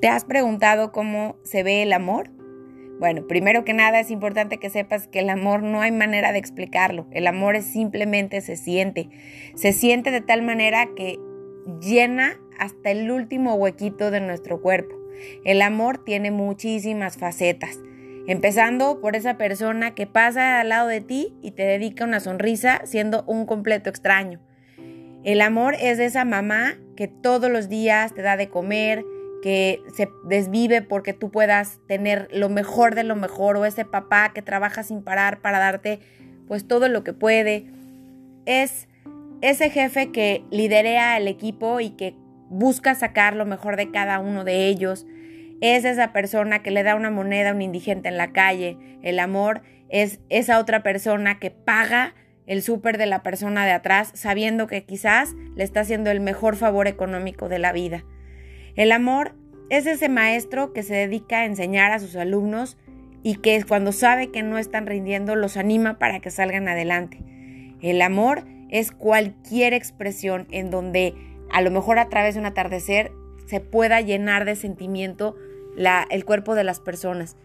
¿Te 0.00 0.08
has 0.08 0.24
preguntado 0.24 0.92
cómo 0.92 1.36
se 1.42 1.62
ve 1.62 1.82
el 1.82 1.92
amor? 1.92 2.30
Bueno, 2.98 3.26
primero 3.26 3.64
que 3.64 3.74
nada 3.74 4.00
es 4.00 4.10
importante 4.10 4.56
que 4.56 4.70
sepas 4.70 5.06
que 5.06 5.18
el 5.18 5.28
amor 5.28 5.62
no 5.62 5.82
hay 5.82 5.92
manera 5.92 6.32
de 6.32 6.38
explicarlo. 6.38 7.06
El 7.10 7.26
amor 7.26 7.54
es 7.54 7.66
simplemente 7.66 8.40
se 8.40 8.56
siente. 8.56 9.10
Se 9.56 9.74
siente 9.74 10.10
de 10.10 10.22
tal 10.22 10.40
manera 10.40 10.88
que 10.96 11.18
llena 11.82 12.40
hasta 12.58 12.90
el 12.90 13.10
último 13.10 13.54
huequito 13.56 14.10
de 14.10 14.20
nuestro 14.20 14.62
cuerpo. 14.62 14.96
El 15.44 15.60
amor 15.60 16.02
tiene 16.02 16.30
muchísimas 16.30 17.18
facetas. 17.18 17.78
Empezando 18.26 19.02
por 19.02 19.16
esa 19.16 19.36
persona 19.36 19.94
que 19.94 20.06
pasa 20.06 20.60
al 20.60 20.70
lado 20.70 20.88
de 20.88 21.02
ti 21.02 21.36
y 21.42 21.50
te 21.50 21.64
dedica 21.64 22.04
una 22.04 22.20
sonrisa 22.20 22.80
siendo 22.84 23.24
un 23.26 23.44
completo 23.44 23.90
extraño. 23.90 24.40
El 25.24 25.42
amor 25.42 25.74
es 25.78 25.98
de 25.98 26.06
esa 26.06 26.24
mamá 26.24 26.78
que 26.96 27.06
todos 27.06 27.50
los 27.50 27.68
días 27.68 28.14
te 28.14 28.22
da 28.22 28.38
de 28.38 28.48
comer, 28.48 29.04
que 29.42 29.82
se 29.94 30.08
desvive 30.24 30.82
porque 30.82 31.12
tú 31.12 31.30
puedas 31.30 31.78
tener 31.86 32.28
lo 32.32 32.48
mejor 32.48 32.94
de 32.94 33.04
lo 33.04 33.16
mejor 33.16 33.56
o 33.56 33.64
ese 33.64 33.84
papá 33.84 34.32
que 34.34 34.42
trabaja 34.42 34.82
sin 34.82 35.02
parar 35.02 35.40
para 35.40 35.58
darte 35.58 36.00
pues 36.46 36.66
todo 36.66 36.88
lo 36.88 37.04
que 37.04 37.12
puede. 37.12 37.66
Es 38.46 38.88
ese 39.40 39.70
jefe 39.70 40.10
que 40.10 40.44
liderea 40.50 41.16
el 41.16 41.28
equipo 41.28 41.80
y 41.80 41.90
que 41.90 42.14
busca 42.48 42.94
sacar 42.94 43.34
lo 43.36 43.46
mejor 43.46 43.76
de 43.76 43.90
cada 43.90 44.18
uno 44.18 44.44
de 44.44 44.66
ellos. 44.66 45.06
Es 45.60 45.84
esa 45.84 46.12
persona 46.12 46.62
que 46.62 46.70
le 46.70 46.82
da 46.82 46.96
una 46.96 47.10
moneda 47.10 47.50
a 47.50 47.54
un 47.54 47.62
indigente 47.62 48.08
en 48.08 48.16
la 48.16 48.32
calle. 48.32 48.76
El 49.02 49.18
amor 49.18 49.62
es 49.88 50.20
esa 50.28 50.58
otra 50.58 50.82
persona 50.82 51.38
que 51.38 51.50
paga 51.50 52.14
el 52.46 52.62
súper 52.62 52.98
de 52.98 53.06
la 53.06 53.22
persona 53.22 53.64
de 53.64 53.72
atrás 53.72 54.10
sabiendo 54.14 54.66
que 54.66 54.84
quizás 54.84 55.34
le 55.54 55.62
está 55.62 55.80
haciendo 55.80 56.10
el 56.10 56.20
mejor 56.20 56.56
favor 56.56 56.88
económico 56.88 57.48
de 57.48 57.60
la 57.60 57.72
vida. 57.72 58.04
El 58.74 58.92
amor 58.92 59.34
es 59.70 59.86
ese 59.86 60.08
maestro 60.08 60.72
que 60.72 60.82
se 60.82 60.94
dedica 60.94 61.38
a 61.38 61.44
enseñar 61.46 61.92
a 61.92 62.00
sus 62.00 62.16
alumnos 62.16 62.76
y 63.22 63.36
que 63.36 63.62
cuando 63.64 63.92
sabe 63.92 64.30
que 64.30 64.42
no 64.42 64.58
están 64.58 64.86
rindiendo 64.86 65.36
los 65.36 65.56
anima 65.56 65.98
para 65.98 66.20
que 66.20 66.30
salgan 66.30 66.68
adelante. 66.68 67.22
El 67.80 68.02
amor 68.02 68.44
es 68.68 68.90
cualquier 68.92 69.72
expresión 69.72 70.46
en 70.50 70.70
donde 70.70 71.14
a 71.50 71.62
lo 71.62 71.70
mejor 71.70 71.98
a 71.98 72.08
través 72.08 72.34
de 72.34 72.40
un 72.40 72.46
atardecer 72.46 73.12
se 73.46 73.60
pueda 73.60 74.00
llenar 74.00 74.44
de 74.44 74.56
sentimiento 74.56 75.36
el 76.10 76.24
cuerpo 76.24 76.54
de 76.54 76.64
las 76.64 76.80
personas. 76.80 77.36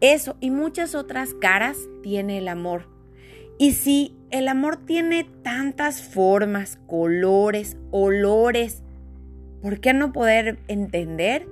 Eso 0.00 0.36
y 0.40 0.50
muchas 0.50 0.94
otras 0.94 1.34
caras 1.34 1.76
tiene 2.02 2.38
el 2.38 2.48
amor. 2.48 2.88
Y 3.58 3.72
si 3.72 4.16
el 4.30 4.48
amor 4.48 4.78
tiene 4.86 5.24
tantas 5.42 6.02
formas, 6.02 6.78
colores, 6.86 7.76
olores, 7.90 8.82
¿por 9.62 9.80
qué 9.80 9.92
no 9.92 10.12
poder 10.12 10.58
entender 10.68 11.46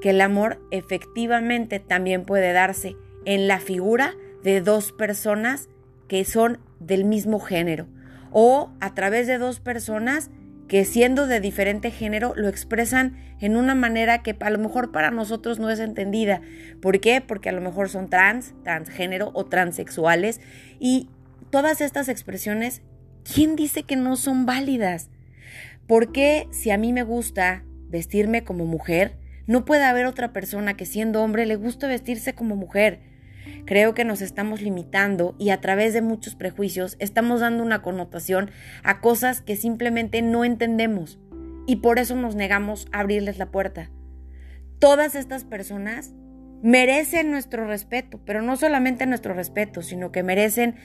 que 0.00 0.10
el 0.10 0.20
amor 0.20 0.60
efectivamente 0.70 1.80
también 1.80 2.24
puede 2.24 2.52
darse 2.52 2.96
en 3.24 3.48
la 3.48 3.60
figura 3.60 4.14
de 4.42 4.60
dos 4.60 4.92
personas 4.92 5.68
que 6.06 6.24
son 6.24 6.58
del 6.80 7.04
mismo 7.04 7.40
género 7.40 7.86
o 8.30 8.70
a 8.80 8.94
través 8.94 9.26
de 9.26 9.38
dos 9.38 9.60
personas 9.60 10.30
que 10.68 10.84
siendo 10.84 11.26
de 11.26 11.40
diferente 11.40 11.90
género 11.90 12.34
lo 12.36 12.48
expresan 12.48 13.16
en 13.40 13.56
una 13.56 13.74
manera 13.74 14.22
que 14.22 14.36
a 14.38 14.50
lo 14.50 14.58
mejor 14.58 14.92
para 14.92 15.10
nosotros 15.10 15.58
no 15.58 15.70
es 15.70 15.80
entendida. 15.80 16.42
¿Por 16.82 17.00
qué? 17.00 17.20
Porque 17.20 17.48
a 17.48 17.52
lo 17.52 17.60
mejor 17.60 17.88
son 17.88 18.10
trans, 18.10 18.54
transgénero 18.64 19.30
o 19.32 19.46
transexuales 19.46 20.40
y 20.78 21.08
todas 21.50 21.80
estas 21.80 22.08
expresiones, 22.08 22.82
¿quién 23.24 23.56
dice 23.56 23.84
que 23.84 23.96
no 23.96 24.16
son 24.16 24.44
válidas? 24.44 25.08
¿Por 25.88 26.12
qué 26.12 26.48
si 26.50 26.70
a 26.70 26.76
mí 26.76 26.92
me 26.92 27.02
gusta 27.02 27.64
vestirme 27.88 28.44
como 28.44 28.66
mujer, 28.66 29.16
no 29.46 29.64
puede 29.64 29.84
haber 29.84 30.04
otra 30.04 30.34
persona 30.34 30.76
que 30.76 30.84
siendo 30.84 31.22
hombre 31.22 31.46
le 31.46 31.56
guste 31.56 31.86
vestirse 31.86 32.34
como 32.34 32.56
mujer? 32.56 33.00
Creo 33.64 33.94
que 33.94 34.04
nos 34.04 34.20
estamos 34.20 34.60
limitando 34.60 35.34
y 35.38 35.48
a 35.48 35.62
través 35.62 35.94
de 35.94 36.02
muchos 36.02 36.34
prejuicios 36.34 36.96
estamos 36.98 37.40
dando 37.40 37.62
una 37.62 37.80
connotación 37.80 38.50
a 38.82 39.00
cosas 39.00 39.40
que 39.40 39.56
simplemente 39.56 40.20
no 40.20 40.44
entendemos 40.44 41.18
y 41.66 41.76
por 41.76 41.98
eso 41.98 42.14
nos 42.16 42.34
negamos 42.34 42.86
a 42.92 43.00
abrirles 43.00 43.38
la 43.38 43.50
puerta. 43.50 43.90
Todas 44.78 45.14
estas 45.14 45.44
personas 45.44 46.12
merecen 46.62 47.30
nuestro 47.30 47.66
respeto, 47.66 48.20
pero 48.26 48.42
no 48.42 48.56
solamente 48.56 49.06
nuestro 49.06 49.32
respeto, 49.32 49.80
sino 49.80 50.12
que 50.12 50.22
merecen 50.22 50.76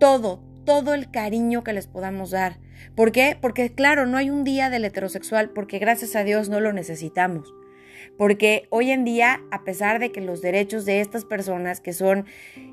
todo, 0.00 0.42
todo 0.66 0.92
el 0.92 1.10
cariño 1.10 1.64
que 1.64 1.72
les 1.72 1.86
podamos 1.86 2.30
dar. 2.30 2.58
¿Por 2.94 3.12
qué? 3.12 3.38
Porque 3.40 3.72
claro, 3.72 4.04
no 4.04 4.18
hay 4.18 4.28
un 4.28 4.44
día 4.44 4.68
del 4.68 4.84
heterosexual 4.84 5.48
porque 5.50 5.78
gracias 5.78 6.14
a 6.14 6.24
Dios 6.24 6.50
no 6.50 6.60
lo 6.60 6.74
necesitamos. 6.74 7.54
Porque 8.18 8.66
hoy 8.70 8.90
en 8.90 9.04
día, 9.04 9.40
a 9.50 9.64
pesar 9.64 9.98
de 9.98 10.12
que 10.12 10.20
los 10.20 10.42
derechos 10.42 10.84
de 10.84 11.00
estas 11.00 11.24
personas 11.24 11.80
que 11.80 11.94
son 11.94 12.26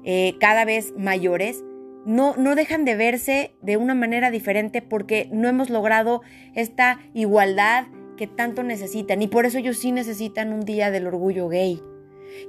eh, 0.03 0.35
cada 0.39 0.65
vez 0.65 0.93
mayores, 0.97 1.63
no, 2.05 2.35
no 2.35 2.55
dejan 2.55 2.83
de 2.83 2.95
verse 2.95 3.55
de 3.61 3.77
una 3.77 3.95
manera 3.95 4.29
diferente 4.29 4.81
porque 4.81 5.29
no 5.31 5.47
hemos 5.47 5.69
logrado 5.69 6.21
esta 6.53 6.99
igualdad 7.13 7.85
que 8.17 8.27
tanto 8.27 8.63
necesitan. 8.63 9.21
Y 9.21 9.27
por 9.27 9.45
eso 9.45 9.57
ellos 9.57 9.77
sí 9.77 9.91
necesitan 9.91 10.51
un 10.51 10.61
día 10.61 10.91
del 10.91 11.07
orgullo 11.07 11.47
gay. 11.47 11.81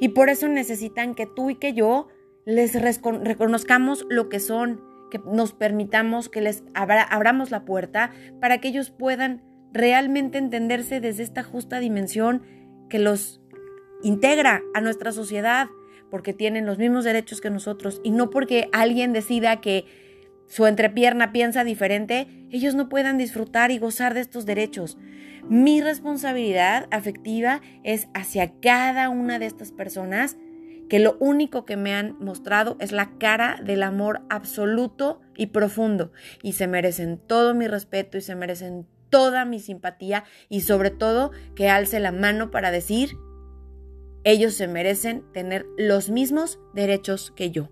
Y 0.00 0.08
por 0.08 0.28
eso 0.28 0.48
necesitan 0.48 1.14
que 1.14 1.26
tú 1.26 1.50
y 1.50 1.56
que 1.56 1.72
yo 1.72 2.08
les 2.44 2.74
reconozcamos 2.74 4.06
lo 4.08 4.28
que 4.28 4.40
son, 4.40 4.80
que 5.14 5.20
nos 5.30 5.52
permitamos 5.52 6.28
que 6.28 6.40
les 6.40 6.64
abramos 6.74 7.52
la 7.52 7.64
puerta 7.64 8.10
para 8.40 8.58
que 8.58 8.66
ellos 8.66 8.90
puedan 8.90 9.44
realmente 9.72 10.38
entenderse 10.38 11.00
desde 11.00 11.22
esta 11.22 11.44
justa 11.44 11.78
dimensión 11.78 12.42
que 12.90 12.98
los 12.98 13.40
integra 14.02 14.62
a 14.74 14.80
nuestra 14.80 15.12
sociedad, 15.12 15.68
porque 16.10 16.32
tienen 16.32 16.66
los 16.66 16.78
mismos 16.78 17.04
derechos 17.04 17.40
que 17.40 17.48
nosotros 17.48 18.00
y 18.02 18.10
no 18.10 18.30
porque 18.30 18.68
alguien 18.72 19.12
decida 19.12 19.60
que 19.60 19.84
su 20.48 20.66
entrepierna 20.66 21.30
piensa 21.30 21.62
diferente, 21.62 22.26
ellos 22.50 22.74
no 22.74 22.88
puedan 22.88 23.16
disfrutar 23.16 23.70
y 23.70 23.78
gozar 23.78 24.14
de 24.14 24.20
estos 24.20 24.46
derechos. 24.46 24.98
Mi 25.48 25.80
responsabilidad 25.80 26.88
afectiva 26.90 27.60
es 27.84 28.08
hacia 28.14 28.52
cada 28.60 29.10
una 29.10 29.38
de 29.38 29.46
estas 29.46 29.70
personas 29.70 30.36
que 30.88 30.98
lo 30.98 31.16
único 31.18 31.64
que 31.64 31.76
me 31.76 31.94
han 31.94 32.16
mostrado 32.18 32.76
es 32.80 32.92
la 32.92 33.16
cara 33.18 33.60
del 33.62 33.82
amor 33.82 34.22
absoluto 34.28 35.20
y 35.36 35.46
profundo 35.46 36.12
y 36.42 36.52
se 36.52 36.66
merecen 36.66 37.18
todo 37.18 37.54
mi 37.54 37.66
respeto 37.66 38.18
y 38.18 38.20
se 38.20 38.34
merecen 38.34 38.86
toda 39.10 39.44
mi 39.44 39.60
simpatía 39.60 40.24
y 40.48 40.62
sobre 40.62 40.90
todo 40.90 41.30
que 41.54 41.70
alce 41.70 42.00
la 42.00 42.12
mano 42.12 42.50
para 42.50 42.70
decir, 42.70 43.16
ellos 44.24 44.54
se 44.54 44.68
merecen 44.68 45.22
tener 45.32 45.66
los 45.76 46.10
mismos 46.10 46.58
derechos 46.74 47.32
que 47.36 47.50
yo. 47.50 47.68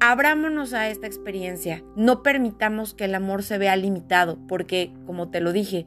Abrámonos 0.00 0.74
a 0.74 0.88
esta 0.88 1.06
experiencia, 1.06 1.82
no 1.96 2.22
permitamos 2.22 2.94
que 2.94 3.06
el 3.06 3.14
amor 3.14 3.42
se 3.42 3.58
vea 3.58 3.74
limitado, 3.74 4.38
porque, 4.46 4.92
como 5.06 5.30
te 5.30 5.40
lo 5.40 5.52
dije, 5.52 5.86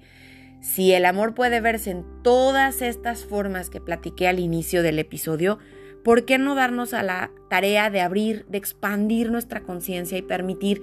si 0.60 0.94
el 0.94 1.06
amor 1.06 1.36
puede 1.36 1.62
verse 1.62 1.92
en 1.92 2.06
todas 2.24 2.82
estas 2.82 3.26
formas 3.26 3.70
que 3.70 3.80
platiqué 3.80 4.28
al 4.28 4.40
inicio 4.40 4.82
del 4.82 4.98
episodio, 4.98 5.60
¿por 6.08 6.24
qué 6.24 6.38
no 6.38 6.56
darnos 6.56 6.94
a 6.94 7.04
la 7.04 7.32
tarea 7.50 7.90
de 7.90 8.00
abrir, 8.00 8.46
de 8.48 8.58
expandir 8.58 9.30
nuestra 9.30 9.60
conciencia 9.60 10.18
y 10.18 10.22
permitir 10.22 10.82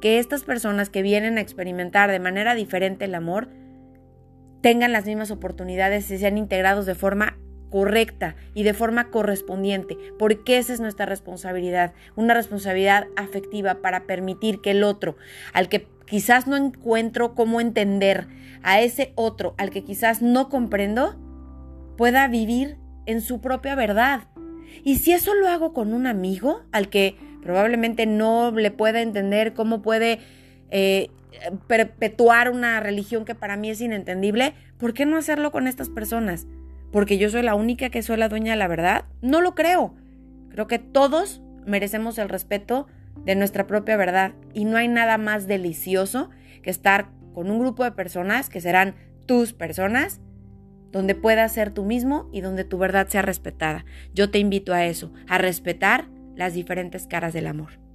que 0.00 0.20
estas 0.20 0.44
personas 0.44 0.90
que 0.90 1.02
vienen 1.02 1.38
a 1.38 1.40
experimentar 1.40 2.08
de 2.08 2.20
manera 2.20 2.54
diferente 2.54 3.06
el 3.06 3.16
amor 3.16 3.48
tengan 4.60 4.92
las 4.92 5.06
mismas 5.06 5.32
oportunidades 5.32 6.08
y 6.12 6.18
sean 6.18 6.38
integrados 6.38 6.86
de 6.86 6.94
forma 6.94 7.36
correcta 7.68 8.36
y 8.54 8.62
de 8.62 8.72
forma 8.72 9.10
correspondiente, 9.10 9.98
porque 10.20 10.58
esa 10.58 10.72
es 10.72 10.78
nuestra 10.78 11.04
responsabilidad, 11.04 11.92
una 12.14 12.34
responsabilidad 12.34 13.08
afectiva 13.16 13.82
para 13.82 14.04
permitir 14.04 14.60
que 14.60 14.70
el 14.70 14.84
otro, 14.84 15.16
al 15.52 15.68
que 15.68 15.88
quizás 16.06 16.46
no 16.46 16.56
encuentro 16.56 17.34
cómo 17.34 17.60
entender, 17.60 18.28
a 18.62 18.80
ese 18.80 19.14
otro, 19.16 19.56
al 19.58 19.70
que 19.70 19.82
quizás 19.82 20.22
no 20.22 20.48
comprendo, 20.48 21.16
pueda 21.96 22.28
vivir 22.28 22.78
en 23.06 23.20
su 23.20 23.40
propia 23.40 23.74
verdad. 23.74 24.29
Y 24.84 24.96
si 24.96 25.12
eso 25.12 25.34
lo 25.34 25.48
hago 25.48 25.72
con 25.72 25.92
un 25.92 26.06
amigo, 26.06 26.62
al 26.72 26.88
que 26.88 27.16
probablemente 27.42 28.06
no 28.06 28.50
le 28.50 28.70
pueda 28.70 29.00
entender 29.00 29.54
cómo 29.54 29.82
puede 29.82 30.20
eh, 30.70 31.08
perpetuar 31.66 32.50
una 32.50 32.80
religión 32.80 33.24
que 33.24 33.34
para 33.34 33.56
mí 33.56 33.70
es 33.70 33.80
inentendible, 33.80 34.54
¿por 34.78 34.94
qué 34.94 35.06
no 35.06 35.16
hacerlo 35.16 35.52
con 35.52 35.66
estas 35.66 35.88
personas? 35.88 36.46
¿Porque 36.92 37.18
yo 37.18 37.30
soy 37.30 37.42
la 37.42 37.54
única 37.54 37.90
que 37.90 38.02
soy 38.02 38.16
la 38.16 38.28
dueña 38.28 38.52
de 38.52 38.58
la 38.58 38.68
verdad? 38.68 39.04
No 39.22 39.40
lo 39.40 39.54
creo. 39.54 39.94
Creo 40.50 40.66
que 40.66 40.78
todos 40.78 41.40
merecemos 41.66 42.18
el 42.18 42.28
respeto 42.28 42.86
de 43.24 43.34
nuestra 43.34 43.66
propia 43.66 43.96
verdad 43.96 44.32
y 44.54 44.64
no 44.64 44.76
hay 44.76 44.88
nada 44.88 45.18
más 45.18 45.46
delicioso 45.46 46.30
que 46.62 46.70
estar 46.70 47.08
con 47.34 47.50
un 47.50 47.58
grupo 47.58 47.84
de 47.84 47.92
personas 47.92 48.48
que 48.48 48.60
serán 48.60 48.94
tus 49.26 49.52
personas, 49.52 50.20
donde 50.92 51.14
puedas 51.14 51.52
ser 51.52 51.70
tú 51.70 51.84
mismo 51.84 52.28
y 52.32 52.40
donde 52.40 52.64
tu 52.64 52.78
verdad 52.78 53.08
sea 53.08 53.22
respetada. 53.22 53.84
Yo 54.14 54.30
te 54.30 54.38
invito 54.38 54.72
a 54.72 54.86
eso, 54.86 55.12
a 55.28 55.38
respetar 55.38 56.08
las 56.36 56.54
diferentes 56.54 57.06
caras 57.06 57.32
del 57.32 57.46
amor. 57.46 57.89